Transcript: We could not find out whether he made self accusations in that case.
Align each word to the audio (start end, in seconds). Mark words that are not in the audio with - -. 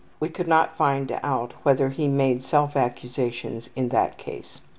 We 0.19 0.29
could 0.29 0.47
not 0.47 0.75
find 0.75 1.11
out 1.21 1.53
whether 1.61 1.89
he 1.89 2.07
made 2.07 2.43
self 2.43 2.75
accusations 2.75 3.69
in 3.75 3.89
that 3.89 4.17
case. 4.17 4.59